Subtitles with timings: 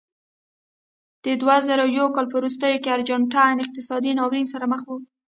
[1.23, 4.91] د دوه زره یو کال په وروستیو کې ارجنټاین اقتصادي ناورین سره مخ و.